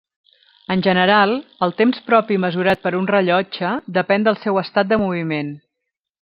En 0.75 0.79
general, 0.85 1.33
el 1.67 1.73
temps 1.81 1.99
propi 2.07 2.39
mesurat 2.47 2.81
per 2.87 2.93
un 3.01 3.09
rellotge 3.13 3.75
depèn 3.99 4.27
del 4.29 4.41
seu 4.47 4.59
estat 4.65 4.91
de 4.95 5.01
moviment. 5.05 5.55